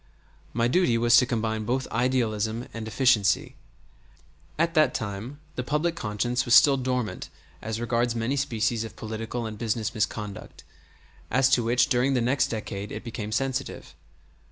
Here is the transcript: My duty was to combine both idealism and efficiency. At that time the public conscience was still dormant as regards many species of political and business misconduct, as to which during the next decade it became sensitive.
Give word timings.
My 0.51 0.67
duty 0.67 0.97
was 0.97 1.15
to 1.17 1.27
combine 1.27 1.63
both 1.63 1.87
idealism 1.91 2.67
and 2.73 2.87
efficiency. 2.87 3.53
At 4.57 4.73
that 4.73 4.95
time 4.95 5.39
the 5.53 5.61
public 5.63 5.95
conscience 5.95 6.43
was 6.43 6.55
still 6.55 6.75
dormant 6.75 7.29
as 7.61 7.79
regards 7.79 8.15
many 8.15 8.35
species 8.35 8.83
of 8.83 8.95
political 8.95 9.45
and 9.45 9.59
business 9.59 9.93
misconduct, 9.93 10.63
as 11.29 11.49
to 11.49 11.61
which 11.63 11.85
during 11.89 12.15
the 12.15 12.19
next 12.19 12.47
decade 12.47 12.91
it 12.91 13.03
became 13.03 13.31
sensitive. 13.31 13.93